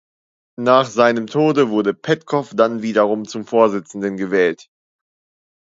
[0.57, 4.67] Nach seinem Tode wurde Petkow dann wiederum zum Vorsitzenden gewählt.